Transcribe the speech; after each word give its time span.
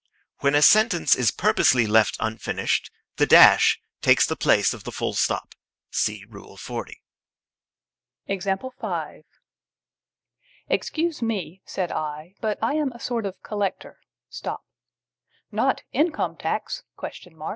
When 0.39 0.55
a 0.55 0.63
sentence 0.63 1.15
is 1.15 1.29
purposely 1.29 1.85
left 1.85 2.17
unfinished, 2.19 2.89
the 3.17 3.27
dash 3.27 3.79
takes 4.01 4.25
the 4.25 4.35
place 4.35 4.73
of 4.73 4.83
the 4.83 4.91
full 4.91 5.13
stop. 5.13 5.53
(See 5.91 6.25
Rule 6.27 6.57
XL.) 6.57 6.81
"Excuse 10.67 11.21
me," 11.21 11.61
said 11.65 11.91
I, 11.91 12.33
"but 12.41 12.57
I 12.63 12.73
am 12.73 12.91
a 12.93 12.99
sort 12.99 13.27
of 13.27 13.43
collector." 13.43 13.99
"Not 15.51 15.83
Income 15.93 16.37
tax?" 16.37 16.81